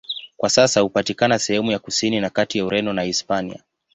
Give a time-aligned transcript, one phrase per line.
[0.37, 3.63] Kwa sasa hupatikana sehemu ya kusini na kati ya Ureno na Hispania.